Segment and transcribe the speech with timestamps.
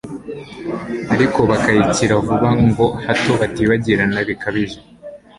[1.13, 4.79] ariko bakayikira vuba, ngo hato batibagirana bikabije